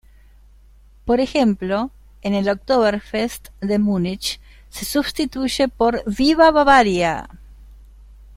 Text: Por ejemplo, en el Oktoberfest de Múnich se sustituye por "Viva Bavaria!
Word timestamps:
Por 1.05 1.19
ejemplo, 1.19 1.91
en 2.23 2.33
el 2.33 2.49
Oktoberfest 2.49 3.49
de 3.61 3.77
Múnich 3.77 4.39
se 4.69 4.83
sustituye 4.85 5.67
por 5.67 6.01
"Viva 6.11 6.49
Bavaria! 6.49 7.29